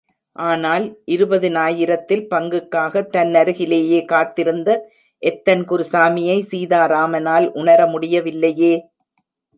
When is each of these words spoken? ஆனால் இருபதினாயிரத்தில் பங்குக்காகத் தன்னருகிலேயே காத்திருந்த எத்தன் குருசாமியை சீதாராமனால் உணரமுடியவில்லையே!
ஆனால் 0.35 0.85
இருபதினாயிரத்தில் 1.07 2.23
பங்குக்காகத் 2.29 3.11
தன்னருகிலேயே 3.15 3.99
காத்திருந்த 4.05 4.69
எத்தன் 5.21 5.63
குருசாமியை 5.69 6.39
சீதாராமனால் 6.51 7.47
உணரமுடியவில்லையே! 7.55 8.73